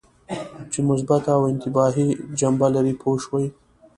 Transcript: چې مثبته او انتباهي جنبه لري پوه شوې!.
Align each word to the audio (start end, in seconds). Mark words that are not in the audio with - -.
چې 0.71 0.79
مثبته 0.89 1.29
او 1.37 1.43
انتباهي 1.51 2.07
جنبه 2.39 2.67
لري 2.75 2.93
پوه 3.01 3.17
شوې!. 3.23 3.45